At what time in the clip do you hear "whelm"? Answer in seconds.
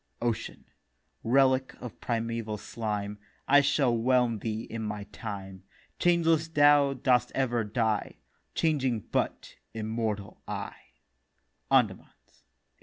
3.95-4.39